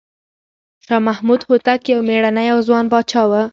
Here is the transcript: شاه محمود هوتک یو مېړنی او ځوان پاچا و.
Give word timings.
شاه 0.85 0.99
محمود 1.07 1.41
هوتک 1.49 1.81
یو 1.91 1.99
مېړنی 2.07 2.47
او 2.53 2.59
ځوان 2.67 2.85
پاچا 2.91 3.23
و. 3.29 3.31